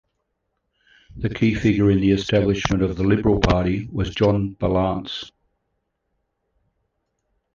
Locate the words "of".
2.81-2.97